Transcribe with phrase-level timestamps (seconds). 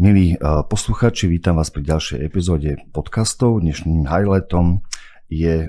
[0.00, 3.60] Milí posluchači, vítam vás pri ďalšej epizóde podcastov.
[3.60, 4.80] Dnešným highlightom
[5.28, 5.68] je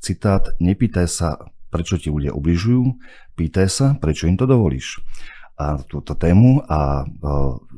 [0.00, 1.36] citát Nepýtaj sa,
[1.68, 2.96] prečo ti ľudia ubližujú,
[3.36, 5.04] pýtaj sa, prečo im to dovolíš.
[5.60, 7.04] A túto tému a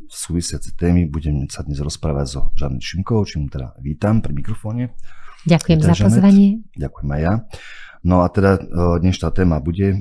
[0.06, 4.95] súvisiace témy budem sa dnes rozprávať so Žanet Šimkovou, čím teda vítam pri mikrofóne.
[5.51, 6.62] Ďakujem Vítaj, za pozvanie.
[6.62, 6.79] Žanet.
[6.79, 7.35] Ďakujem aj ja.
[8.07, 8.62] No a teda
[9.03, 9.99] dnešná téma bude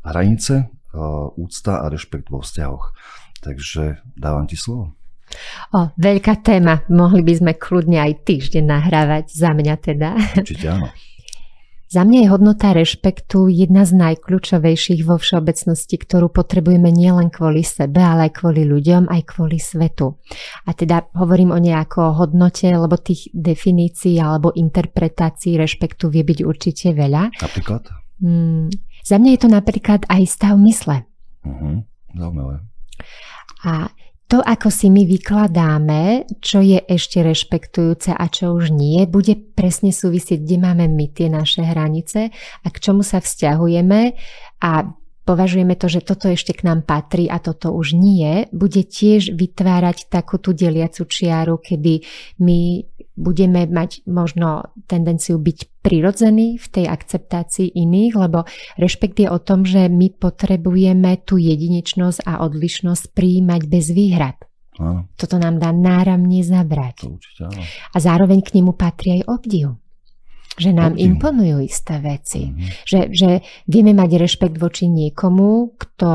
[0.00, 0.72] hranice,
[1.36, 2.96] úcta a rešpekt vo vzťahoch.
[3.44, 4.96] Takže dávam ti slovo.
[5.72, 6.84] O, veľká téma.
[6.92, 10.08] Mohli by sme kľudne aj týždeň nahrávať, za mňa teda.
[10.38, 10.88] Určite áno.
[11.92, 18.00] Za mňa je hodnota rešpektu jedna z najkľúčovejších vo všeobecnosti, ktorú potrebujeme nielen kvôli sebe,
[18.00, 20.16] ale aj kvôli ľuďom, aj kvôli svetu.
[20.64, 26.96] A teda hovorím o nejakom hodnote, lebo tých definícií alebo interpretácií rešpektu vie byť určite
[26.96, 27.28] veľa.
[27.28, 27.84] Napríklad?
[28.24, 28.72] Hmm,
[29.04, 31.04] za mňa je to napríklad aj stav mysle.
[31.44, 31.84] Uh-huh.
[32.16, 32.64] Zaujímavé.
[33.68, 33.92] A
[34.32, 39.92] to, ako si my vykladáme, čo je ešte rešpektujúce a čo už nie, bude presne
[39.92, 42.32] súvisieť, kde máme my tie naše hranice
[42.64, 44.16] a k čomu sa vzťahujeme.
[44.64, 44.88] A
[45.28, 50.08] považujeme to, že toto ešte k nám patrí a toto už nie, bude tiež vytvárať
[50.08, 52.00] takú tú deliacu čiaru, kedy
[52.40, 58.48] my budeme mať možno tendenciu byť prirodzení v tej akceptácii iných, lebo
[58.80, 64.38] rešpekt je o tom, že my potrebujeme tú jedinečnosť a odlišnosť prijímať bez výhrad.
[64.80, 65.04] Áno.
[65.20, 67.04] Toto nám dá náramne zabrať.
[67.04, 67.62] To určite áno.
[67.92, 69.76] A zároveň k nemu patrí aj obdiv.
[70.56, 71.04] Že nám obdiv.
[71.12, 72.48] imponujú isté veci.
[72.48, 72.68] Mm-hmm.
[72.88, 73.30] Že, že
[73.68, 76.10] vieme mať rešpekt voči niekomu, kto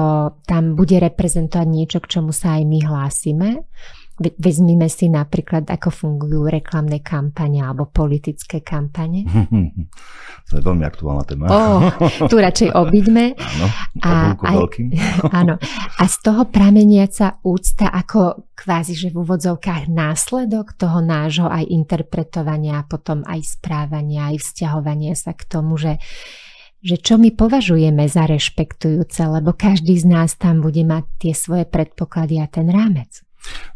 [0.49, 3.49] tam bude reprezentovať niečo, k čomu sa aj my hlásime
[4.17, 9.23] Vezmime si napríklad, ako fungujú reklamné kampane alebo politické kampane.
[10.47, 11.51] To je veľmi aktuálna téma.
[11.51, 11.91] Oh,
[12.31, 13.35] tu radšej obiďme.
[13.35, 13.67] Áno,
[13.99, 14.57] a, aj,
[15.43, 15.59] áno.
[15.99, 22.79] A z toho prameniaca úcta ako kvázi, že v úvodzovkách následok toho nášho aj interpretovania
[22.79, 25.99] a potom aj správania, aj vzťahovania sa k tomu, že
[26.77, 31.65] že čo my považujeme za rešpektujúce, lebo každý z nás tam bude mať tie svoje
[31.65, 33.26] predpoklady a ten rámec.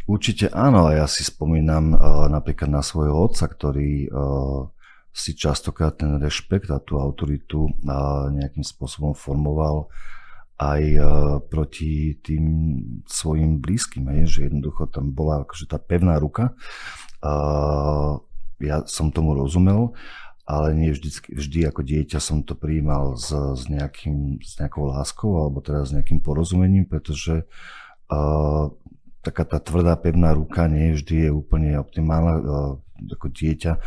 [0.09, 4.67] Určite áno, a ja si spomínam uh, napríklad na svojho otca, ktorý uh,
[5.11, 9.91] si častokrát ten rešpekt a tú autoritu uh, nejakým spôsobom formoval
[10.61, 11.03] aj uh,
[11.41, 12.45] proti tým
[13.09, 16.53] svojim blízkym, hej, že jednoducho tam bola akože tá pevná ruka.
[17.21, 18.21] Uh,
[18.61, 19.97] ja som tomu rozumel,
[20.45, 25.41] ale nie vždy, vždy ako dieťa som to prijímal s, s, nejakým, s nejakou láskou
[25.41, 27.45] alebo teda s nejakým porozumením, pretože
[28.13, 28.69] uh,
[29.21, 32.33] taká tá tvrdá, pevná ruka nie vždy je úplne optimálna.
[32.37, 32.43] E,
[33.01, 33.81] ako dieťa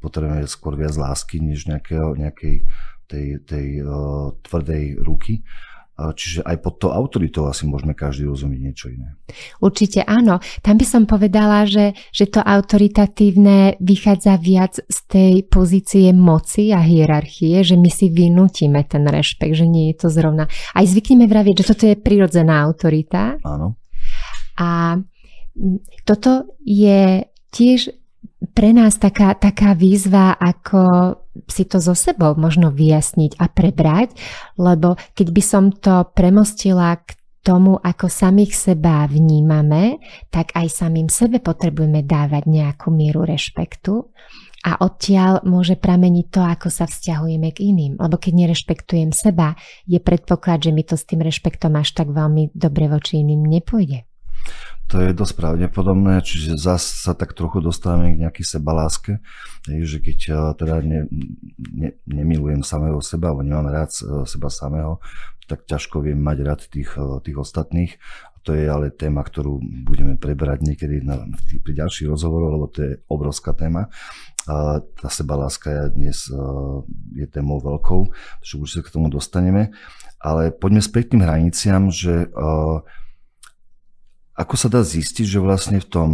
[0.00, 2.64] potrebujeme skôr viac lásky, než nejakého, nejakej
[3.04, 5.44] tej, tej uh, tvrdej ruky.
[5.94, 9.14] Čiže aj pod to autoritou asi môžeme každý rozumieť niečo iné.
[9.62, 10.42] Určite áno.
[10.58, 16.82] Tam by som povedala, že, že to autoritatívne vychádza viac z tej pozície moci a
[16.82, 20.50] hierarchie, že my si vynútime ten rešpekt, že nie je to zrovna.
[20.74, 23.38] Aj zvykneme vraviť, že toto je prirodzená autorita.
[23.46, 23.78] Áno.
[24.58, 25.00] A
[26.04, 27.94] toto je tiež
[28.52, 31.14] pre nás taká, taká výzva, ako
[31.48, 34.14] si to so sebou možno vyjasniť a prebrať,
[34.60, 40.00] lebo keď by som to premostila k tomu, ako samých seba vnímame,
[40.32, 44.08] tak aj samým sebe potrebujeme dávať nejakú mieru rešpektu
[44.64, 47.92] a odtiaľ môže prameniť to, ako sa vzťahujeme k iným.
[48.00, 52.56] Lebo keď nerešpektujem seba, je predpoklad, že mi to s tým rešpektom až tak veľmi
[52.56, 54.08] dobre voči iným nepôjde.
[54.92, 59.16] To je dosť pravdepodobné, čiže zase sa tak trochu dostávame k nejakej sebaláske,
[59.64, 61.08] že keď eh, teda ne,
[61.72, 65.00] ne, nemilujem samého seba, alebo nemám rád eh, seba samého,
[65.48, 67.96] tak ťažko viem mať rád tých, eh, tých ostatných.
[68.44, 69.56] To je ale téma, ktorú
[69.88, 71.24] budeme preberať niekedy na,
[71.64, 73.88] pri ďalších rozhovoroch, lebo to je obrovská téma.
[74.44, 76.18] A tá sebaláska je dnes
[77.16, 78.12] je témou veľkou,
[78.44, 79.72] takže už sa k tomu dostaneme.
[80.20, 82.84] Ale poďme späť k tým hraniciam, že uh,
[84.34, 86.10] ako sa dá zistiť, že vlastne v tom,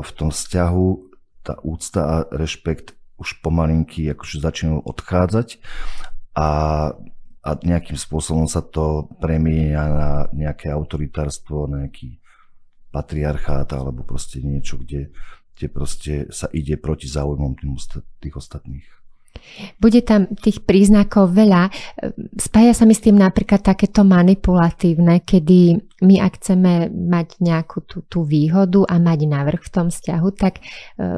[0.00, 0.88] v tom vzťahu
[1.44, 5.60] tá úcta a rešpekt už pomalinky akože začínajú odchádzať
[6.34, 6.48] a,
[7.44, 12.18] a nejakým spôsobom sa to premieňa na nejaké autoritárstvo, na nejaký
[12.90, 15.12] patriarchát alebo proste niečo, kde,
[15.54, 17.60] kde proste sa ide proti záujmom
[18.18, 19.03] tých ostatných.
[19.78, 21.70] Bude tam tých príznakov veľa.
[22.34, 28.02] Spája sa mi s tým napríklad takéto manipulatívne, kedy my ak chceme mať nejakú tú,
[28.04, 30.62] tú výhodu a mať navrh v tom vzťahu, tak e,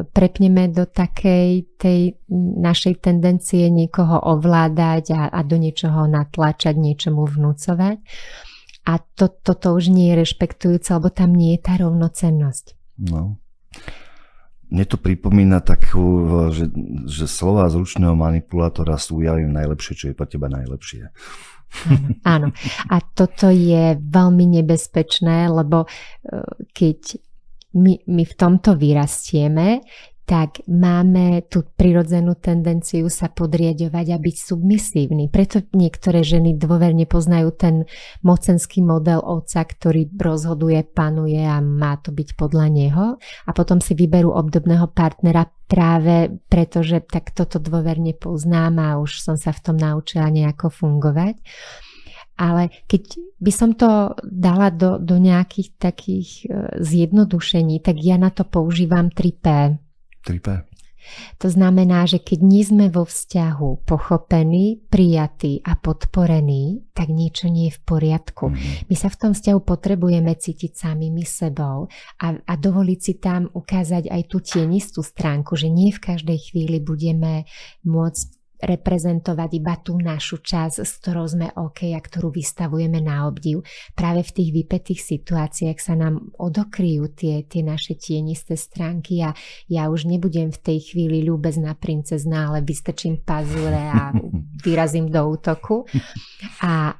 [0.04, 2.20] prepneme do takej tej
[2.60, 7.98] našej tendencie niekoho ovládať a, a do niečoho natlačať, niečomu vnúcovať.
[8.86, 12.78] A to, toto už nie je rešpektujúce, lebo tam nie je tá rovnocennosť.
[13.10, 13.42] No.
[14.66, 16.66] Mne to pripomína takú, že,
[17.06, 21.10] že slova zručného manipulátora sú javím najlepšie, čo je pre teba najlepšie.
[22.34, 22.50] Áno.
[22.90, 25.88] A toto je veľmi nebezpečné, lebo e,
[26.74, 26.98] keď
[27.76, 29.84] my, my v tomto vyrastieme,
[30.26, 35.30] tak máme tú prirodzenú tendenciu sa podriadovať a byť submisívny.
[35.30, 37.86] Preto niektoré ženy dôverne poznajú ten
[38.26, 43.04] mocenský model otca, ktorý rozhoduje, panuje a má to byť podľa neho.
[43.22, 49.22] A potom si vyberú obdobného partnera práve preto, že tak toto dôverne poznám a už
[49.22, 51.38] som sa v tom naučila nejako fungovať.
[52.36, 56.46] Ale keď by som to dala do, do nejakých takých e,
[56.84, 59.78] zjednodušení, tak ja na to používam 3P
[60.26, 60.76] 3P.
[61.38, 67.70] To znamená, že keď nie sme vo vzťahu pochopení, prijatí a podporení, tak niečo nie
[67.70, 68.50] je v poriadku.
[68.50, 68.90] Mm-hmm.
[68.90, 71.86] My sa v tom vzťahu potrebujeme cítiť samými sebou
[72.20, 76.82] a, a dovoliť si tam ukázať aj tú tienistú stránku, že nie v každej chvíli
[76.82, 77.46] budeme
[77.86, 83.62] môcť reprezentovať iba tú našu časť, s ktorou sme OK a ktorú vystavujeme na obdiv.
[83.92, 89.36] Práve v tých vypetých situáciách sa nám odokryjú tie, tie naše tienisté stránky a
[89.68, 94.12] ja už nebudem v tej chvíli ľúbezná princezná, ale vystrčím pazure a
[94.66, 95.84] vyrazím do útoku.
[96.64, 96.96] A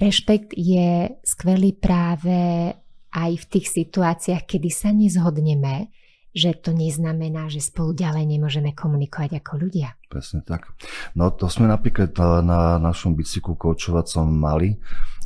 [0.00, 2.72] rešpekt je skvelý práve
[3.16, 5.88] aj v tých situáciách, kedy sa nezhodneme,
[6.36, 9.96] že to neznamená, že spolu ďalej nemôžeme komunikovať ako ľudia.
[10.12, 10.68] Presne tak.
[11.16, 14.76] No to sme napríklad na, na našom bicyklu koučovacom mali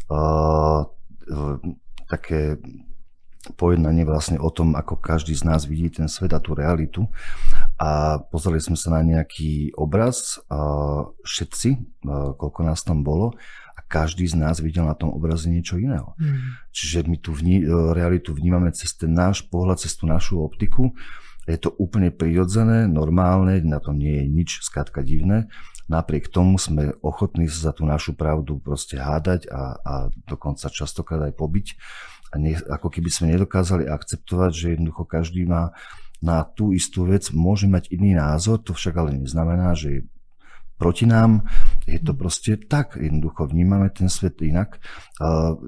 [0.06, 0.86] uh,
[2.06, 2.62] také
[3.58, 7.10] pojednanie vlastne o tom, ako každý z nás vidí ten svet a tú realitu.
[7.80, 11.68] A pozreli sme sa na nejaký obraz, uh, všetci,
[12.06, 13.34] uh, koľko nás tam bolo,
[13.88, 16.12] každý z nás videl na tom obraze niečo iného.
[16.18, 16.58] Mm.
[16.74, 20.92] Čiže my tú vní, e, realitu vnímame cez ten náš pohľad, cez tú našu optiku.
[21.48, 25.50] Je to úplne prirodzené, normálne, na tom nie je nič skrátka divné.
[25.90, 29.94] Napriek tomu sme ochotní sa za tú našu pravdu proste hádať a, a
[30.28, 31.66] dokonca častokrát aj pobiť.
[32.30, 35.74] A nie, ako keby sme nedokázali akceptovať, že jednoducho každý má
[36.22, 40.00] na tú istú vec môže mať iný názor, to však ale neznamená, že je
[40.80, 41.44] proti nám.
[41.90, 44.78] Je to proste tak, jednoducho vnímame ten svet inak.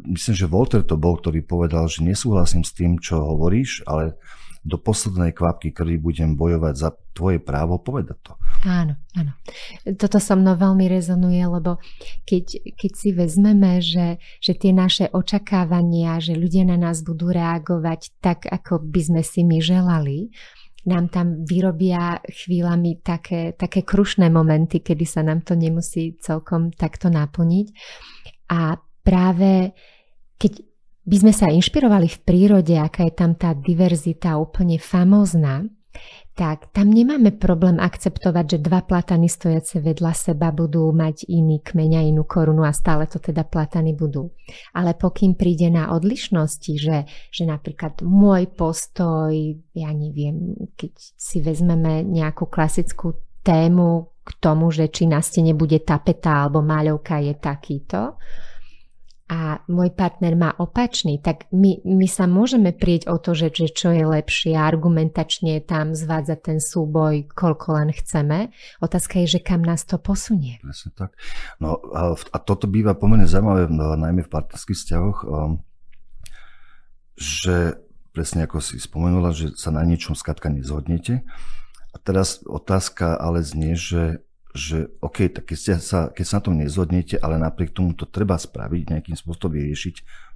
[0.06, 4.14] Myslím, že Walter to bol, ktorý povedal, že nesúhlasím s tým, čo hovoríš, ale
[4.62, 8.32] do poslednej kvapky krvi budem bojovať za tvoje právo povedať to.
[8.62, 9.34] Áno, áno.
[9.98, 11.82] Toto so mnou veľmi rezonuje, lebo
[12.22, 18.14] keď, keď si vezmeme, že, že tie naše očakávania, že ľudia na nás budú reagovať
[18.22, 20.30] tak, ako by sme si my želali,
[20.82, 27.06] nám tam vyrobia chvíľami také, také krušné momenty, kedy sa nám to nemusí celkom takto
[27.06, 27.66] naplniť.
[28.50, 28.74] A
[29.06, 29.72] práve
[30.42, 30.52] keď
[31.02, 35.66] by sme sa inšpirovali v prírode, aká je tam tá diverzita úplne famózna,
[36.32, 41.90] tak tam nemáme problém akceptovať, že dva platany stojace vedľa seba budú mať iný kmeň
[42.00, 44.32] a inú korunu a stále to teda platany budú.
[44.72, 49.28] Ale pokým príde na odlišnosti, že, že napríklad môj postoj,
[49.76, 53.12] ja neviem, keď si vezmeme nejakú klasickú
[53.44, 58.16] tému k tomu, že či na stene bude tapeta alebo máľovka je takýto,
[59.32, 63.72] a môj partner má opačný, tak my, my sa môžeme prieť o to, že, že
[63.72, 68.52] čo je lepšie, argumentačne tam zvádzať ten súboj, koľko len chceme.
[68.84, 70.60] Otázka je, že kam nás to posunie.
[70.60, 71.16] Presne tak.
[71.56, 75.64] No a, a toto býva pomerne zaujímavé, no, najmä v partnerských vzťahoch, um,
[77.16, 77.80] že
[78.12, 81.24] presne ako si spomenula, že sa na niečom skladka nezhodnete.
[81.92, 84.20] A teraz otázka ale znie, že
[84.52, 88.04] že OK, tak keď, ste sa, keď sa na tom nezhodnete, ale napriek tomu to
[88.04, 89.94] treba spraviť, nejakým spôsobom vyriešiť,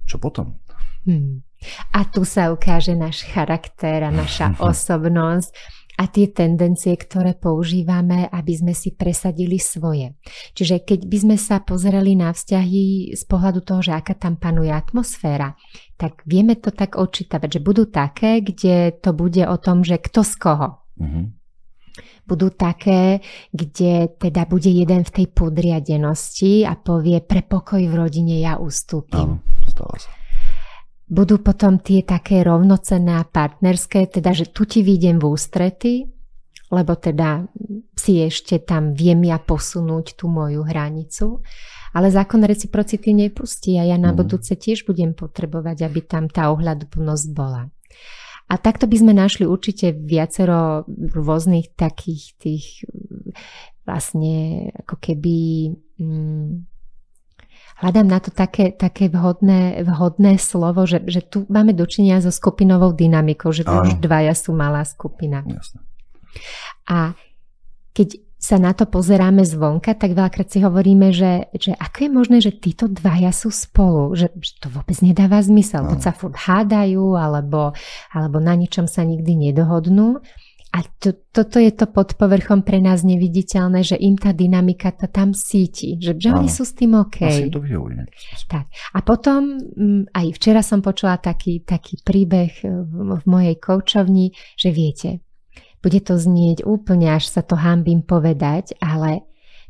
[0.09, 0.57] čo potom?
[1.05, 1.45] Hmm.
[1.93, 5.53] A tu sa ukáže náš charakter a naša osobnosť
[5.97, 10.13] a tie tendencie, ktoré používame, aby sme si presadili svoje.
[10.53, 14.69] Čiže keď by sme sa pozreli na vzťahy z pohľadu toho, že aká tam panuje
[14.69, 15.57] atmosféra,
[15.97, 20.21] tak vieme to tak odčítavať, že budú také, kde to bude o tom, že kto
[20.21, 20.69] z koho.
[21.01, 21.36] Uh-huh
[22.27, 28.41] budú také, kde teda bude jeden v tej podriadenosti a povie pre pokoj v rodine
[28.41, 29.39] ja ustúpim.
[29.39, 30.11] Áno, sa.
[31.07, 35.93] Budú potom tie také rovnocenné a partnerské, teda že tu ti vidím v ústrety,
[36.67, 37.47] lebo teda
[37.95, 41.39] si ešte tam viem ja posunúť tú moju hranicu.
[41.95, 44.17] Ale zákon reciprocity nepustí a ja na mm.
[44.19, 47.71] budúce tiež budem potrebovať, aby tam tá ohľadplnosť bola.
[48.47, 52.65] A takto by sme našli určite viacero rôznych takých tých
[53.83, 55.35] vlastne ako keby
[55.99, 56.67] hm,
[57.79, 62.91] hľadám na to také, také vhodné, vhodné slovo, že, že tu máme dočinia so skupinovou
[62.91, 65.45] dynamikou, že už dvaja sú malá skupina.
[65.45, 65.83] Jasne.
[66.89, 67.15] A
[67.95, 72.37] keď sa na to pozeráme zvonka, tak veľakrát si hovoríme, že, že ako je možné,
[72.39, 77.19] že títo dvaja sú spolu, že, že to vôbec nedáva zmysel, buď sa furt hádajú,
[77.19, 77.75] alebo,
[78.15, 80.23] alebo na ničom sa nikdy nedohodnú.
[80.75, 85.07] A to, toto je to pod povrchom pre nás neviditeľné, že im tá dynamika to
[85.07, 87.23] tam síti, že, že oni sú s tým OK.
[87.23, 88.03] Asi to vyhovuje.
[88.51, 88.67] Tak.
[88.93, 94.69] A potom mm, aj včera som počula taký, taký príbeh v, v mojej koučovni, že
[94.69, 95.23] viete,
[95.81, 99.27] bude to znieť úplne, až sa to hambím povedať, ale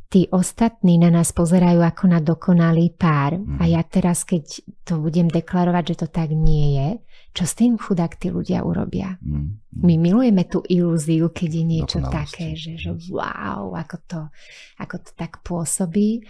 [0.08, 3.36] tí ostatní na nás pozerajú ako na dokonalý pár.
[3.36, 3.60] Mm.
[3.60, 6.88] A ja teraz, keď to budem deklarovať, že to tak nie je,
[7.36, 9.20] čo s tým chudák tí ľudia urobia?
[9.20, 9.60] Mm.
[9.84, 14.20] My milujeme tú ilúziu, keď je niečo také, že, že wow, ako to,
[14.80, 16.24] ako to tak pôsobí.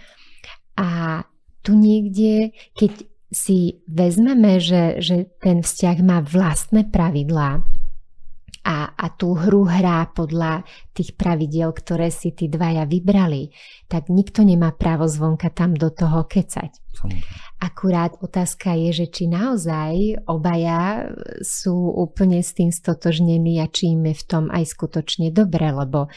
[0.75, 1.23] A
[1.63, 7.63] tu niekde, keď si vezmeme, že, že ten vzťah má vlastné pravidlá,
[8.63, 13.51] a, a tú hru hrá podľa tých pravidiel, ktoré si tí dvaja vybrali,
[13.87, 16.71] tak nikto nemá právo zvonka tam do toho kecať.
[17.59, 21.07] Akurát otázka je, že či naozaj obaja
[21.39, 26.11] sú úplne s tým stotožnení a či im je v tom aj skutočne dobre, lebo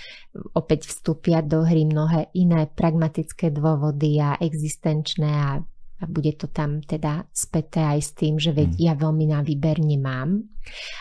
[0.55, 5.51] opäť vstúpia do hry mnohé iné pragmatické dôvody a existenčné a
[6.03, 8.81] a bude to tam teda späté aj s tým, že veď mm.
[8.83, 10.43] ja veľmi na výber nemám.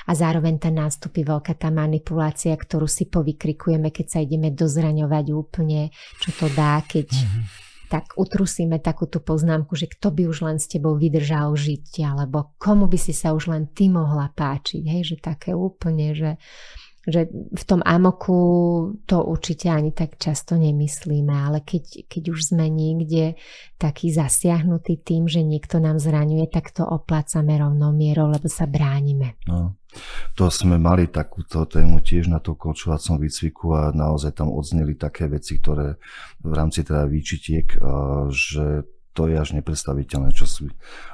[0.06, 5.90] A zároveň tam nástupí veľká tá manipulácia, ktorú si povykrikujeme, keď sa ideme dozraňovať úplne,
[6.22, 7.44] čo to dá, keď mm-hmm.
[7.90, 12.54] tak utrusíme takú tú poznámku, že kto by už len s tebou vydržal žiť, alebo
[12.58, 14.82] komu by si sa už len ty mohla páčiť.
[14.86, 16.42] Hej, že také úplne, že
[17.10, 18.38] že v tom amoku
[19.10, 23.34] to určite ani tak často nemyslíme, ale keď, keď už sme niekde
[23.82, 29.34] taký zasiahnutý tým, že niekto nám zraňuje, tak to oplácame rovnou mierou, lebo sa bránime.
[29.50, 29.82] No,
[30.38, 35.26] to sme mali takúto tému tiež na to kočovacom výcviku a naozaj tam odzneli také
[35.26, 35.98] veci, ktoré
[36.46, 37.82] v rámci teda výčitiek,
[38.30, 40.70] že to je až nepredstaviteľné, čo sú,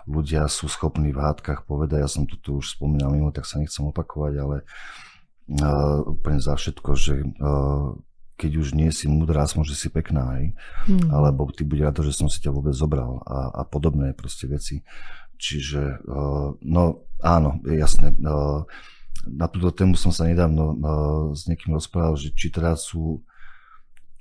[0.06, 2.06] ľudia sú schopní v hádkach povedať.
[2.06, 5.07] Ja som to tu už spomínal mimo, tak sa nechcem opakovať, ale uh,
[6.04, 7.24] úplne za všetko, že
[8.38, 10.54] keď už nie si múdra, aspoň, že si pekná, hej?
[10.86, 11.10] Mm.
[11.10, 14.86] alebo ty bude to, že som si ťa vôbec zobral a, a podobné proste veci.
[15.38, 16.06] Čiže,
[16.62, 18.14] no áno, je jasné.
[19.26, 20.78] Na túto tému som sa nedávno
[21.34, 23.26] s niekým rozprával, že či teda sú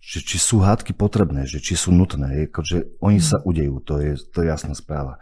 [0.06, 3.26] že či sú hádky potrebné, že či sú nutné, že oni mm.
[3.26, 5.18] sa udejú, to je, to je jasná správa.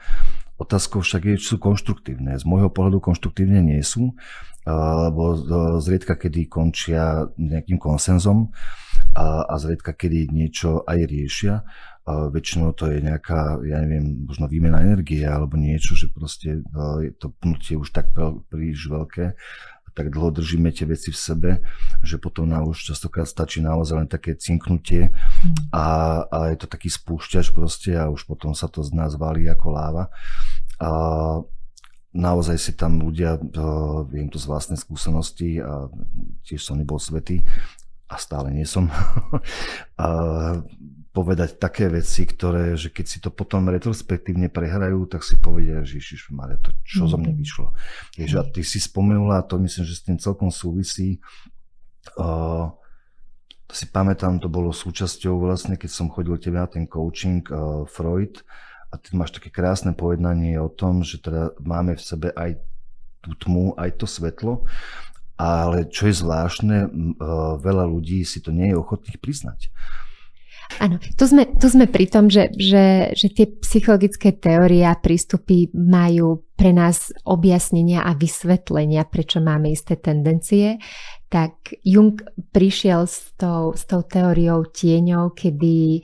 [0.65, 2.33] Otázkou však je, či sú konštruktívne.
[2.41, 4.17] Z môjho pohľadu konštruktívne nie sú,
[4.65, 5.37] lebo
[5.77, 8.49] zriedka kedy končia nejakým konsenzom
[9.13, 11.55] a, a zriedka kedy niečo aj riešia.
[12.05, 16.61] A väčšinou to je nejaká, ja neviem, možno výmena energie alebo niečo, že proste
[17.01, 18.13] je to pnutie už tak
[18.49, 19.37] príliš veľké
[19.95, 21.51] tak dlho držíme tie veci v sebe,
[22.03, 25.71] že potom nám už častokrát stačí naozaj len také cinknutie mm.
[25.71, 25.87] a,
[26.27, 29.71] a je to taký spúšťač proste a už potom sa to z nás valí ako
[29.71, 30.11] láva.
[30.81, 30.91] A
[32.15, 33.37] naozaj si tam ľudia,
[34.09, 35.91] viem to z vlastnej skúsenosti a
[36.47, 37.43] tiež som nebol svetý
[38.07, 38.87] a stále nie som,
[40.03, 40.09] a
[41.15, 46.03] povedať také veci, ktoré, že keď si to potom retrospektívne prehrajú, tak si povedia, že
[46.03, 47.11] Ježiš Maria, to čo mm.
[47.15, 47.39] zo mňa mhm.
[47.39, 47.67] vyšlo.
[48.19, 51.23] Ježiš, a ty si spomenula, to myslím, že s tým celkom súvisí,
[52.19, 52.67] uh,
[53.71, 57.87] to si pamätám, to bolo súčasťou vlastne, keď som chodil tebe na ten coaching uh,
[57.87, 58.43] Freud,
[58.95, 62.63] a ty máš také krásne pojednanie o tom, že teda máme v sebe aj
[63.27, 64.63] tú tmu, aj to svetlo,
[65.35, 69.75] ale čo je zvláštne, uh, veľa ľudí si to nie je ochotných priznať.
[70.81, 75.69] Áno, tu sme, tu sme pri tom, že, že, že tie psychologické teórie a prístupy
[75.77, 80.81] majú pre nás objasnenia a vysvetlenia, prečo máme isté tendencie.
[81.29, 82.17] Tak Jung
[82.55, 86.01] prišiel s tou, s tou teóriou tieňov, kedy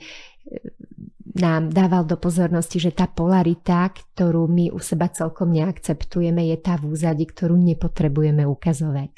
[1.37, 6.75] nám dával do pozornosti, že tá polarita, ktorú my u seba celkom neakceptujeme, je tá
[6.77, 9.11] v úzadi, ktorú nepotrebujeme ukazovať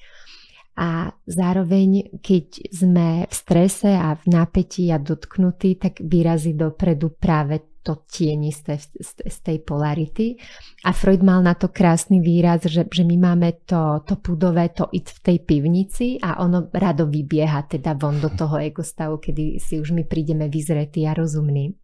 [0.74, 7.78] a zároveň, keď sme v strese a v napätí a dotknutí, tak vyrazí dopredu práve
[7.84, 10.40] to tienisté z tej polarity.
[10.88, 14.88] A Freud mal na to krásny výraz, že, že my máme to, to pudové, to
[14.96, 19.78] it v tej pivnici a ono rado vybieha teda von do toho egostavu, kedy si
[19.78, 21.83] už my prídeme vyzretí a rozumní.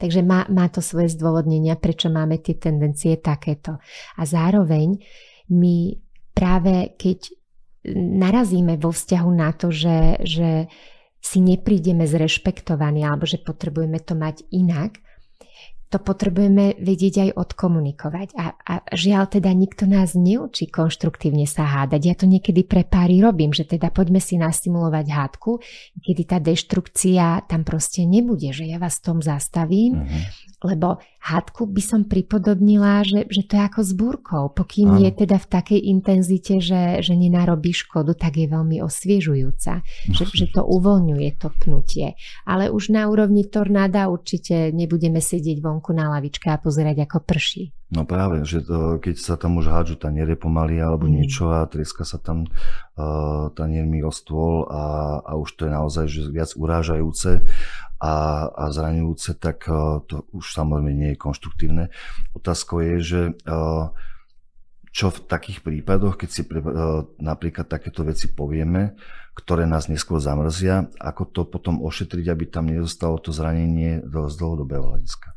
[0.00, 3.76] Takže má, má to svoje zdôvodnenia, prečo máme tie tendencie takéto.
[4.16, 4.98] A zároveň
[5.52, 6.00] my
[6.32, 7.32] práve keď
[7.94, 10.66] narazíme vo vzťahu na to, že, že
[11.22, 14.98] si neprídeme zrešpektovaní alebo že potrebujeme to mať inak,
[15.86, 18.28] to potrebujeme vedieť aj odkomunikovať.
[18.34, 22.02] A, a žiaľ teda nikto nás neučí konštruktívne sa hádať.
[22.02, 25.62] Ja to niekedy pre páry robím, že teda poďme si nastimulovať hádku,
[26.02, 30.22] kedy tá deštrukcia tam proste nebude, že ja vás tom zastavím, uh-huh.
[30.74, 30.98] lebo
[31.30, 34.42] hádku by som pripodobnila, že, že to je ako s búrkou.
[34.50, 35.04] Pokým uh-huh.
[35.06, 39.86] je teda v takej intenzite, že, že nenarobí škodu, tak je veľmi osviežujúca.
[40.10, 42.18] Že, že to uvoľňuje to pnutie.
[42.42, 47.20] Ale už na úrovni tornáda určite nebudeme sedieť von vonku na lavičke a pozerať, ako
[47.20, 47.76] prší.
[47.92, 51.12] No práve, že to, keď sa tam už hádžu taniere pomaly alebo mm.
[51.12, 56.06] niečo a trieska sa tam uh, taniermi o stôl a, a už to je naozaj
[56.10, 57.46] že viac urážajúce
[58.02, 58.14] a,
[58.50, 61.90] a zraňujúce, tak uh, to už samozrejme nie je konštruktívne.
[62.36, 63.90] Otázkou je, že uh,
[64.92, 68.96] čo v takých prípadoch, keď si uh, napríklad takéto veci povieme,
[69.36, 74.96] ktoré nás neskôr zamrzia, ako to potom ošetriť, aby tam nezostalo to zranenie z dlhodobého
[74.96, 75.36] hľadiska.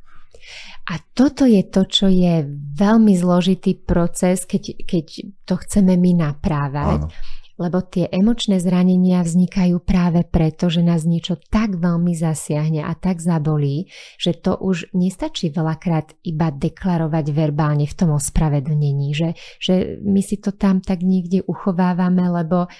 [0.90, 2.48] A toto je to, čo je
[2.80, 5.06] veľmi zložitý proces, keď, keď
[5.44, 7.06] to chceme my naprávať.
[7.06, 7.39] Áno.
[7.60, 13.20] Lebo tie emočné zranenia vznikajú práve preto, že nás niečo tak veľmi zasiahne a tak
[13.20, 20.24] zabolí, že to už nestačí veľakrát iba deklarovať verbálne v tom ospravedlnení, že, že my
[20.24, 22.72] si to tam tak niekde uchovávame, lebo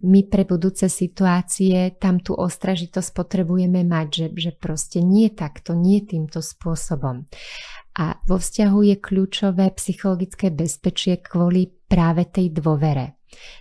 [0.00, 6.00] my pre budúce situácie tam tú ostražitosť potrebujeme mať, že, že proste nie takto, nie
[6.00, 7.28] týmto spôsobom.
[8.00, 13.20] A vo vzťahu je kľúčové psychologické bezpečie kvôli práve tej dôvere.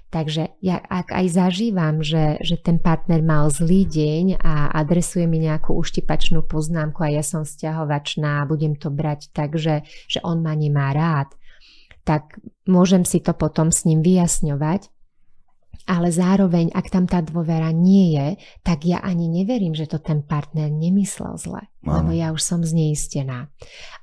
[0.09, 5.37] Takže ja ak aj zažívam, že, že ten partner mal zlý deň a adresuje mi
[5.37, 10.41] nejakú uštipačnú poznámku a ja som vzťahovačná a budem to brať tak, že, že on
[10.41, 11.29] ma nemá rád,
[12.01, 14.89] tak môžem si to potom s ním vyjasňovať
[15.89, 18.27] ale zároveň, ak tam tá dôvera nie je,
[18.61, 23.47] tak ja ani neverím, že to ten partner nemyslel zle lebo ja už som zneistená.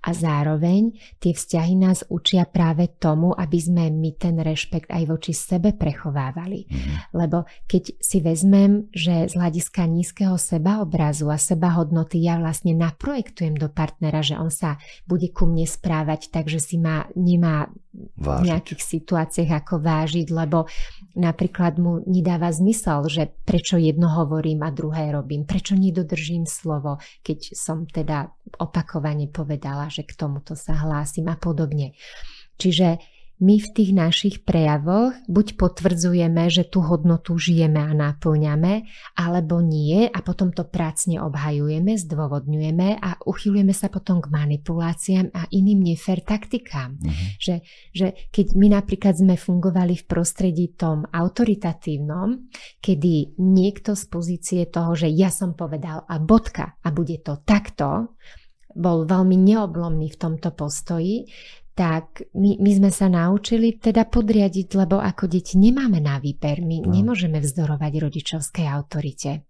[0.01, 5.37] A zároveň tie vzťahy nás učia práve tomu, aby sme my ten rešpekt aj voči
[5.37, 6.65] sebe prechovávali.
[6.65, 6.97] Mm-hmm.
[7.13, 13.69] Lebo keď si vezmem, že z hľadiska nízkeho sebaobrazu a sebahodnoty ja vlastne naprojektujem do
[13.69, 17.69] partnera, že on sa bude ku mne správať, takže si ma nemá
[18.17, 18.41] vážiť.
[18.41, 20.69] v nejakých situáciách ako vážiť, lebo
[21.17, 27.57] napríklad mu nedáva zmysel, že prečo jedno hovorím a druhé robím, prečo nedodržím slovo, keď
[27.67, 28.31] som teda
[28.63, 31.99] opakovane povedala, že k tomuto sa hlásim a podobne.
[32.55, 39.61] Čiže my v tých našich prejavoch buď potvrdzujeme, že tú hodnotu žijeme a naplňame, alebo
[39.61, 45.85] nie a potom to prácne obhajujeme, zdôvodňujeme a uchylujeme sa potom k manipuláciám a iným
[45.85, 46.97] nefer taktikám.
[46.97, 47.29] Uh-huh.
[47.37, 47.55] Že,
[47.93, 52.49] že keď my napríklad sme fungovali v prostredí tom autoritatívnom,
[52.81, 58.17] kedy niekto z pozície toho, že ja som povedal a bodka a bude to takto,
[58.77, 61.25] bol veľmi neoblomný v tomto postoji,
[61.77, 66.81] tak my, my sme sa naučili teda podriadiť, lebo ako deti nemáme na výber, my
[66.81, 66.89] no.
[66.89, 69.45] nemôžeme vzdorovať rodičovskej autorite.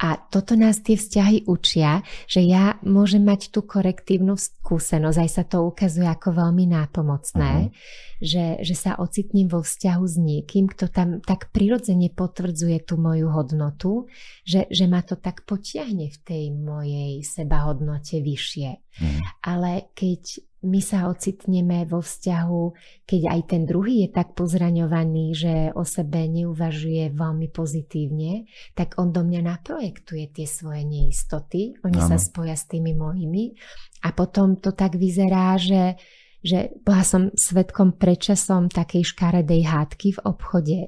[0.00, 5.44] A toto nás tie vzťahy učia, že ja môžem mať tú korektívnu skúsenosť, aj sa
[5.44, 7.74] to ukazuje ako veľmi nápomocné, uh-huh.
[8.22, 13.28] že, že sa ocitnem vo vzťahu s niekým, kto tam tak prirodzene potvrdzuje tú moju
[13.28, 14.06] hodnotu,
[14.46, 18.70] že, že ma to tak potiahne v tej mojej sebahodnote vyššie.
[18.70, 19.20] Uh-huh.
[19.44, 22.62] Ale keď my sa ocitneme vo vzťahu,
[23.08, 28.44] keď aj ten druhý je tak pozraňovaný, že o sebe neuvažuje veľmi pozitívne,
[28.76, 32.08] tak on do mňa naprojektuje tie svoje neistoty, oni ano.
[32.12, 33.56] sa spoja s tými mojimi.
[34.04, 35.96] A potom to tak vyzerá, že,
[36.44, 40.80] že bola som svetkom predčasom takej škaredej hádky v obchode,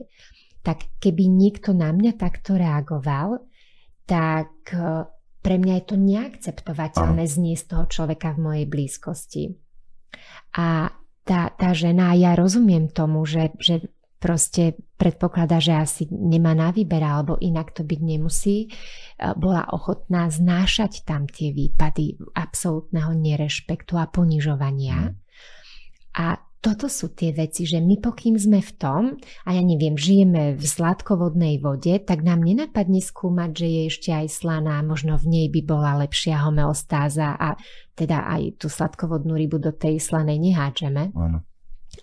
[0.60, 3.40] tak keby niekto na mňa takto reagoval,
[4.04, 4.52] tak
[5.42, 9.44] pre mňa je to neakceptovateľné zniesť toho človeka v mojej blízkosti.
[10.54, 10.94] A
[11.26, 13.90] tá, tá žena, ja rozumiem tomu, že, že
[14.22, 18.70] proste predpokladá, že asi nemá na výber, alebo inak to byť nemusí,
[19.18, 25.10] bola ochotná znášať tam tie výpady absolútneho nerešpektu a ponižovania.
[25.10, 25.14] Mm.
[26.22, 29.02] A toto sú tie veci, že my pokým sme v tom,
[29.42, 34.26] a ja neviem, žijeme v sladkovodnej vode, tak nám nenapadne skúmať, že je ešte aj
[34.30, 37.58] slaná, možno v nej by bola lepšia homeostáza a
[37.98, 41.10] teda aj tú sladkovodnú rybu do tej slanej neháčeme.
[41.18, 41.42] Áno.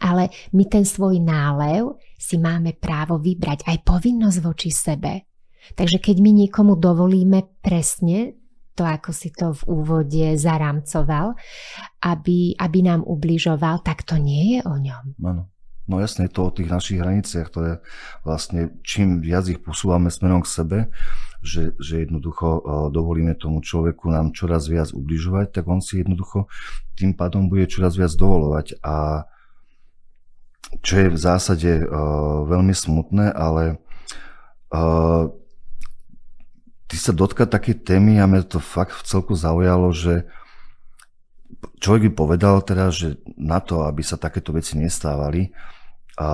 [0.03, 5.23] Ale my ten svoj nálev si máme právo vybrať, aj povinnosť voči sebe.
[5.73, 8.38] Takže keď my niekomu dovolíme presne
[8.79, 11.35] to, ako si to v úvode zaramcoval,
[11.99, 15.03] aby, aby nám ubližoval, tak to nie je o ňom.
[15.19, 15.43] Áno.
[15.89, 17.81] No jasne, je to o tých našich hraniciach, ktoré
[18.21, 20.77] vlastne čím viac ich posúvame smerom k sebe,
[21.41, 22.61] že, že jednoducho uh,
[22.93, 26.45] dovolíme tomu človeku nám čoraz viac ubližovať, tak on si jednoducho
[26.93, 28.77] tým pádom bude čoraz viac dovolovať.
[28.85, 29.25] A
[30.85, 33.81] čo je v zásade uh, veľmi smutné, ale
[34.69, 35.33] uh,
[36.89, 40.25] ty sa dotka také témy a mňa to fakt v celku zaujalo, že
[41.79, 45.53] človek by povedal teda, že na to, aby sa takéto veci nestávali,
[46.19, 46.29] a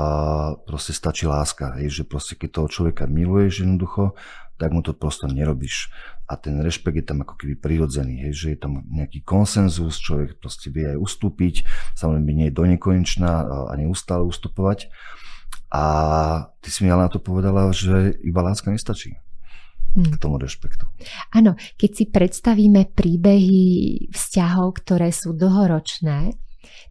[0.65, 4.17] proste stačí láska, hej, že proste keď toho človeka miluješ jednoducho,
[4.57, 5.93] tak mu to prosto nerobíš.
[6.25, 10.41] A ten rešpekt je tam ako keby prirodzený, hej, že je tam nejaký konsenzus, človek
[10.41, 14.89] proste vie aj ustúpiť, samozrejme nie je do nekonečná a neustále ustupovať.
[15.69, 15.83] A
[16.65, 19.21] ty si mi ale na to povedala, že iba láska nestačí
[19.95, 20.85] k tomu rešpektu.
[21.31, 23.63] Áno, keď si predstavíme príbehy
[24.11, 26.35] vzťahov, ktoré sú dlhoročné,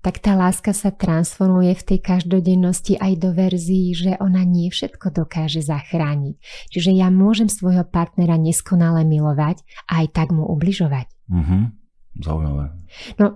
[0.01, 5.25] tak tá láska sa transformuje v tej každodennosti aj do verzií, že ona nie všetko
[5.25, 6.37] dokáže zachrániť.
[6.69, 11.09] Čiže ja môžem svojho partnera neskonale milovať a aj tak mu ubližovať.
[11.33, 11.63] Mm-hmm.
[12.21, 12.71] Zaujímavé.
[13.19, 13.35] No,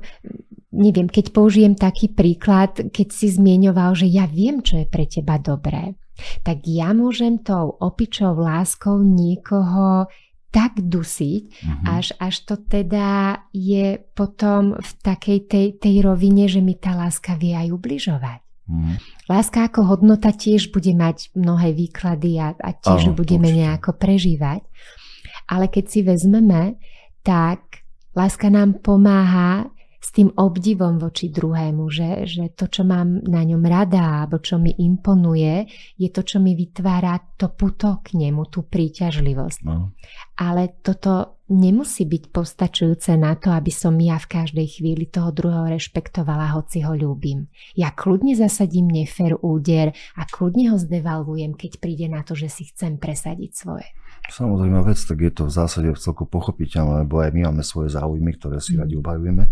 [0.70, 5.40] neviem, keď použijem taký príklad, keď si zmieňoval, že ja viem, čo je pre teba
[5.40, 5.98] dobré,
[6.42, 10.11] tak ja môžem tou opičou láskou niekoho
[10.48, 12.00] tak dusiť, uh-huh.
[12.00, 17.37] až, až to teda je potom v takej tej, tej rovine, že mi tá láska
[17.37, 18.40] vie aj ubližovať.
[18.68, 18.96] Uh-huh.
[19.28, 23.61] Láska ako hodnota tiež bude mať mnohé výklady a, a tiež ju budeme určite.
[23.61, 24.61] nejako prežívať.
[25.48, 26.81] Ale keď si vezmeme,
[27.20, 27.85] tak
[28.16, 33.66] láska nám pomáha s tým obdivom voči druhému, že, že to, čo mám na ňom
[33.66, 35.66] rada, alebo čo mi imponuje,
[35.98, 39.61] je to, čo mi vytvára to puto k nemu, tú príťažlivosť.
[39.66, 39.90] No.
[40.38, 45.72] Ale toto nemusí byť postačujúce na to, aby som ja v každej chvíli toho druhého
[45.72, 47.48] rešpektovala, hoci ho ľúbim.
[47.74, 52.68] Ja kľudne zasadím nefer úder a kľudne ho zdevalvujem, keď príde na to, že si
[52.68, 53.88] chcem presadiť svoje.
[54.28, 58.37] Samozrejme vec, tak je to v zásade celko pochopiteľné, lebo aj my máme svoje záujmy,
[58.37, 58.80] ktoré si mm.
[58.84, 59.48] radi obhajujeme.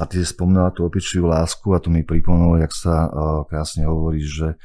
[0.00, 3.84] A ty si spomínala tú opičiu lásku a to mi pripomínalo, jak sa uh, krásne
[3.84, 4.56] hovorí, že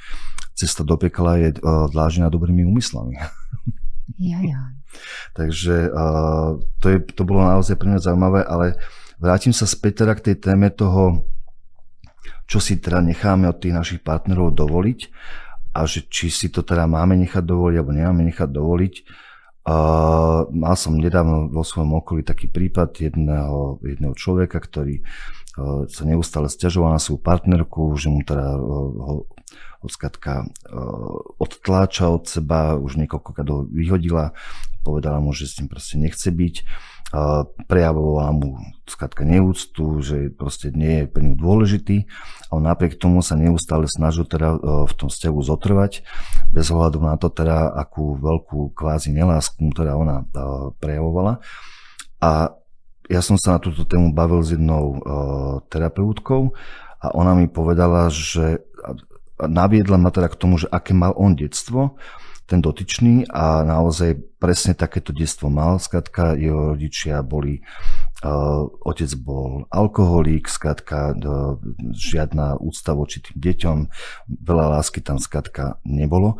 [0.55, 3.19] cesta do pekla je uh, dlážená dobrými úmyslami.
[4.15, 4.59] Ja, ja.
[5.39, 8.79] Takže uh, to, je, to bolo naozaj pre mňa zaujímavé, ale
[9.19, 11.27] vrátim sa späť teda k tej téme toho,
[12.47, 14.99] čo si teda necháme od tých našich partnerov dovoliť
[15.75, 18.93] a že či si to teda máme nechať dovoliť alebo nemáme nechať dovoliť
[20.53, 26.53] mal som nedávno vo svojom okolí taký prípad jedného, jedného človeka, ktorý uh, sa neustále
[26.53, 29.17] stiažoval na svoju partnerku, že mu teda uh, ho,
[29.81, 30.49] ho uh,
[31.41, 34.37] odtláča od seba, už niekoľkokrát ho vyhodila,
[34.85, 36.55] povedala mu, že s tým proste nechce byť
[37.69, 42.05] prejavovala mu skrátka neúctu, že proste nie je pre ňu dôležitý
[42.49, 46.05] a on napriek tomu sa neustále snažil teda v tom vzťahu zotrvať,
[46.53, 50.25] bez ohľadu na to teda, akú veľkú kvázi nelásku teda ona
[50.77, 51.41] prejavovala.
[52.21, 52.53] A
[53.09, 55.01] ja som sa na túto tému bavil s jednou
[55.69, 56.53] terapeutkou
[57.01, 58.65] a ona mi povedala, že
[59.41, 61.97] naviedla ma teda k tomu, že aké mal on detstvo
[62.45, 65.81] ten dotyčný a naozaj presne takéto detstvo mal.
[65.81, 67.65] Skrátka, jeho rodičia boli,
[68.21, 71.57] uh, otec bol alkoholík, skrátka, uh,
[71.93, 73.77] žiadna úcta voči tým deťom,
[74.45, 76.37] veľa lásky tam skrátka nebolo.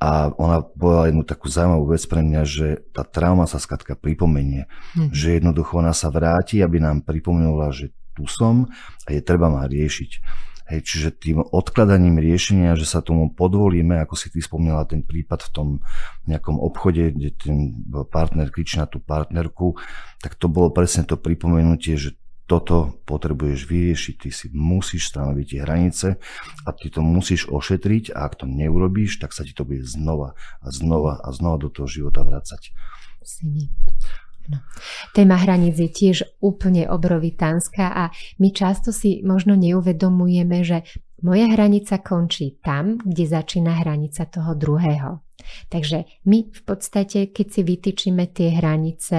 [0.00, 4.68] A ona povedala jednu takú zaujímavú vec pre mňa, že tá trauma sa skrátka pripomenie.
[4.92, 5.08] Mm.
[5.12, 8.68] Že jednoducho ona sa vráti, aby nám pripomenula, že tu som
[9.04, 10.10] a je treba ma riešiť.
[10.64, 15.44] Hej, čiže tým odkladaním riešenia, že sa tomu podvolíme, ako si ty spomínala ten prípad
[15.44, 15.68] v tom
[16.24, 19.76] nejakom obchode, kde ten partner kričí na tú partnerku,
[20.24, 25.60] tak to bolo presne to pripomenutie, že toto potrebuješ vyriešiť, ty si musíš stanoviť tie
[25.64, 26.08] hranice
[26.64, 30.36] a ty to musíš ošetriť a ak to neurobíš, tak sa ti to bude znova
[30.60, 32.72] a znova a znova do toho života vracať.
[34.48, 34.60] No.
[35.16, 38.04] Téma hraníc je tiež úplne obrovitánska a
[38.40, 40.84] my často si možno neuvedomujeme, že
[41.24, 45.24] moja hranica končí tam, kde začína hranica toho druhého.
[45.72, 49.18] Takže my v podstate, keď si vytýčime tie hranice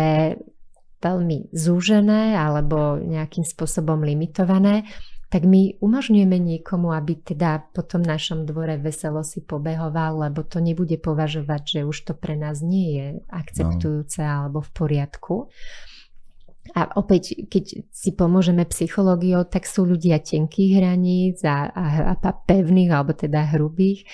[1.02, 4.86] veľmi zúžené alebo nejakým spôsobom limitované,
[5.30, 10.62] tak my umožňujeme niekomu, aby teda po tom našom dvore veselo si pobehoval, lebo to
[10.62, 14.30] nebude považovať, že už to pre nás nie je akceptujúce no.
[14.30, 15.36] alebo v poriadku.
[16.74, 21.86] A opäť, keď si pomôžeme psychológiou, tak sú ľudia tenkých hraníc a, a,
[22.18, 24.10] a pevných, alebo teda hrubých.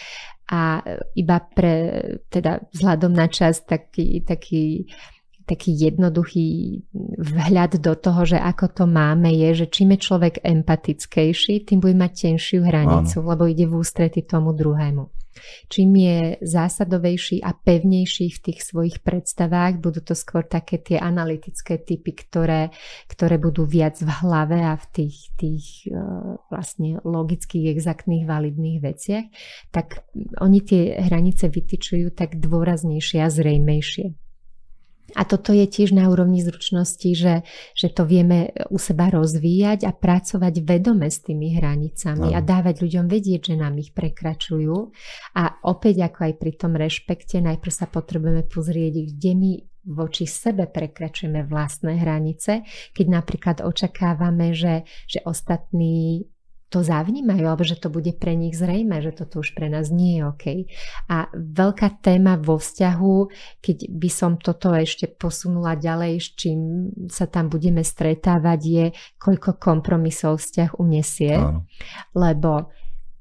[0.51, 0.83] A
[1.15, 1.75] iba pre,
[2.27, 4.91] teda vzhľadom na čas, taký, taký
[5.51, 6.79] taký jednoduchý
[7.19, 11.91] vhľad do toho, že ako to máme, je, že čím je človek empatickejší, tým bude
[11.99, 13.27] mať tenšiu hranicu, Áno.
[13.35, 15.11] lebo ide v ústrety tomu druhému.
[15.71, 21.79] Čím je zásadovejší a pevnejší v tých svojich predstavách, budú to skôr také tie analytické
[21.79, 22.71] typy, ktoré,
[23.07, 25.95] ktoré budú viac v hlave a v tých, tých e,
[26.51, 29.25] vlastne logických, exaktných, validných veciach,
[29.71, 30.03] tak
[30.43, 34.30] oni tie hranice vytyčujú tak dôraznejšie a zrejmejšie.
[35.15, 37.43] A toto je tiež na úrovni zručnosti, že,
[37.75, 42.35] že to vieme u seba rozvíjať a pracovať vedome s tými hranicami no.
[42.35, 44.93] a dávať ľuďom vedieť, že nám ich prekračujú.
[45.35, 50.69] A opäť ako aj pri tom rešpekte, najprv sa potrebujeme pozrieť, kde my voči sebe
[50.69, 52.61] prekračujeme vlastné hranice,
[52.93, 56.29] keď napríklad očakávame, že, že ostatní
[56.71, 60.17] to zavnímajú, alebo že to bude pre nich zrejme, že toto už pre nás nie
[60.17, 60.45] je OK.
[61.11, 63.15] A veľká téma vo vzťahu,
[63.59, 66.59] keď by som toto ešte posunula ďalej, s čím
[67.11, 68.85] sa tam budeme stretávať, je,
[69.19, 71.35] koľko kompromisov vzťah unesie.
[71.35, 71.67] Áno.
[72.15, 72.71] Lebo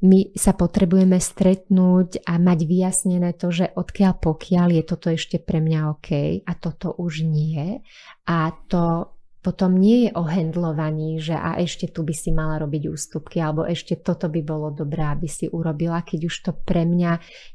[0.00, 5.60] my sa potrebujeme stretnúť a mať vyjasnené to, že odkiaľ pokiaľ je toto ešte pre
[5.60, 6.08] mňa OK
[6.40, 7.84] a toto už nie.
[8.24, 12.92] A to potom nie je o handlovaní, že a ešte tu by si mala robiť
[12.92, 17.12] ústupky, alebo ešte toto by bolo dobré, aby si urobila, keď už to pre mňa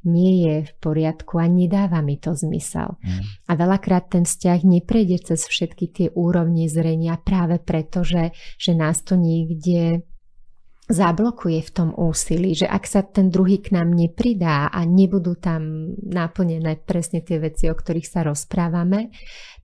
[0.10, 2.98] nie je v poriadku a nedáva mi to zmysel.
[3.06, 3.22] Mm.
[3.46, 9.06] A veľakrát ten vzťah neprejde cez všetky tie úrovne zrenia práve preto, že, že nás
[9.06, 10.02] to niekde
[10.86, 15.94] zablokuje v tom úsilí, že ak sa ten druhý k nám nepridá a nebudú tam
[15.98, 19.10] naplnené presne tie veci, o ktorých sa rozprávame,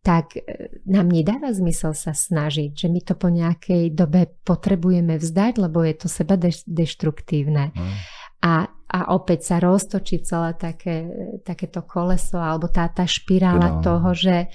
[0.02, 0.42] tak e,
[0.90, 5.96] nám nedáva zmysel sa snažiť, že my to po nejakej dobe potrebujeme vzdať, lebo je
[5.96, 6.36] to seba
[6.66, 7.70] deštruktívne.
[7.70, 7.94] Mm.
[8.42, 8.54] A,
[8.90, 11.06] a opäť sa roztočí celé také,
[11.46, 13.82] takéto koleso alebo tá, tá špirála no.
[13.86, 14.50] toho, že,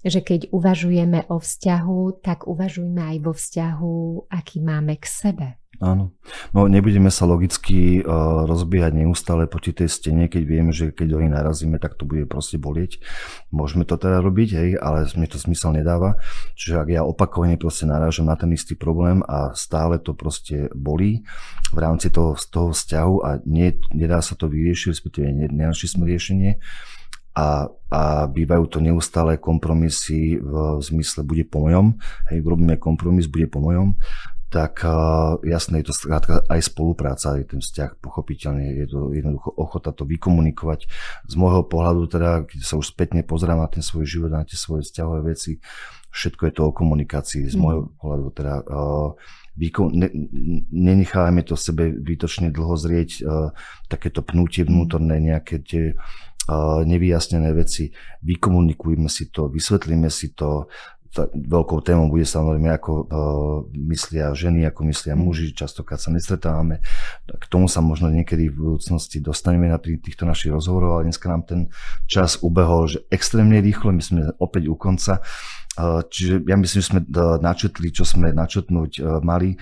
[0.00, 3.96] že keď uvažujeme o vzťahu, tak uvažujme aj vo vzťahu,
[4.32, 5.48] aký máme k sebe.
[5.80, 6.16] Áno.
[6.56, 11.18] No nebudeme sa logicky uh, rozbiehať neustále proti tej stene, keď vieme, že keď do
[11.20, 13.04] nej narazíme, tak to bude proste bolieť.
[13.52, 16.16] Môžeme to teda robiť, hej, ale mi to zmysel nedáva.
[16.56, 21.28] Čiže ak ja opakovane proste narážam na ten istý problém a stále to proste bolí
[21.72, 26.56] v rámci toho, toho vzťahu a nie, nedá sa to vyriešiť, respektíve nenašli sme riešenie,
[27.36, 32.00] a, a bývajú to neustále kompromisy v zmysle bude po mojom,
[32.32, 33.92] hej, urobíme kompromis, bude po mojom,
[34.46, 39.50] tak uh, jasné je to skrátka aj spolupráca, je ten vzťah pochopiteľne, je to jednoducho
[39.58, 40.86] ochota to vykomunikovať.
[41.26, 44.54] Z môjho pohľadu teda, keď sa už spätne pozerám na ten svoj život, na tie
[44.54, 45.58] svoje vzťahové veci,
[46.14, 47.50] všetko je to o komunikácii.
[47.50, 47.92] Z môjho mm.
[47.98, 48.54] pohľadu teda
[49.56, 50.08] výkon, ne,
[50.70, 53.50] nenechávame to sebe výtočne dlho zrieť, uh,
[53.90, 55.98] takéto pnutie vnútorné, nejaké tie
[56.86, 57.90] nevyjasnené veci,
[58.22, 60.70] vykomunikujme si to, vysvetlíme si to,
[61.24, 63.06] veľkou témou bude samozrejme, ako uh,
[63.88, 66.84] myslia ženy, ako myslia muži, častokrát sa nestretávame.
[67.24, 71.42] K tomu sa možno niekedy v budúcnosti dostaneme na týchto našich rozhovorov, ale dneska nám
[71.48, 71.60] ten
[72.04, 75.24] čas ubehol, že extrémne rýchlo, my sme opäť u konca.
[75.80, 79.56] Uh, čiže ja myslím, že sme uh, načetli, čo sme načetnúť uh, mali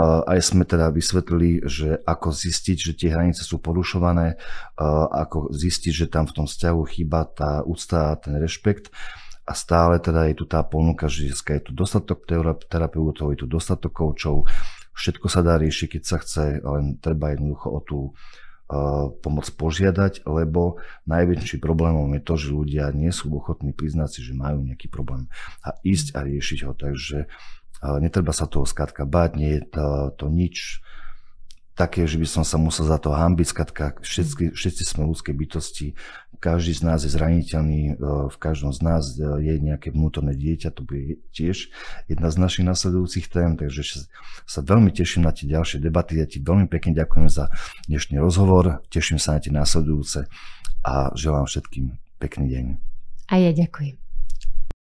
[0.00, 4.40] aj sme teda vysvetlili, že ako zistiť, že tie hranice sú porušované,
[5.12, 8.88] ako zistiť, že tam v tom vzťahu chýba tá úcta a ten rešpekt.
[9.42, 12.22] A stále teda je tu tá ponuka, že je tu dostatok
[12.70, 14.46] terapeutov, je tu dostatok koučov,
[14.94, 18.00] všetko sa dá riešiť, keď sa chce, len treba jednoducho o tú
[19.20, 24.32] pomoc požiadať, lebo najväčší problémom je to, že ľudia nie sú ochotní priznať si, že
[24.32, 25.28] majú nejaký problém
[25.60, 26.72] a ísť a riešiť ho.
[26.72, 27.28] Takže
[27.82, 30.78] Netreba sa toho skrátka báť, nie je to, to nič
[31.72, 33.46] také, že by som sa musel za to hambiť.
[33.48, 35.96] Skrátka, všetci, všetci sme ľudské bytosti,
[36.42, 37.92] každý z nás je zraniteľný, e,
[38.26, 41.70] v každom z nás e, je nejaké vnútorné dieťa, to bude tiež
[42.10, 44.10] jedna z našich nasledujúcich tém, takže
[44.42, 46.18] sa veľmi teším na tie ďalšie debaty.
[46.18, 47.46] Ja ti veľmi pekne ďakujem za
[47.86, 50.26] dnešný rozhovor, teším sa na tie nasledujúce
[50.82, 52.64] a želám všetkým pekný deň.
[53.30, 54.01] A ja ďakujem.